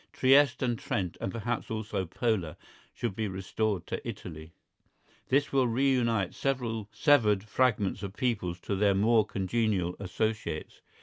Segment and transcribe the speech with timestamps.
[0.13, 2.57] Trieste and Trent, and perhaps also Pola,
[2.91, 4.55] should be restored to Italy.
[5.29, 10.81] This will re unite several severed fragments of peoples to their more congenial associates.